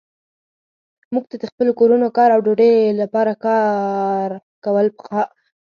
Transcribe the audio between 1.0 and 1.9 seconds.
موږ ته د خپلو